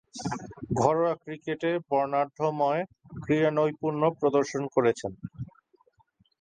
ঘরোয়া 0.73 1.13
ক্রিকেটে 1.23 1.71
বর্ণাঢ্যময় 1.87 2.81
ক্রীড়ানৈপুণ্য 3.23 4.01
প্রদর্শন 4.19 4.63
করেছেন। 4.75 5.11